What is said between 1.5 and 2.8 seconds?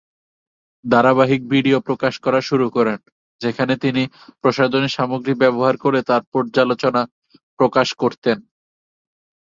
video প্রকাশ করা শুরু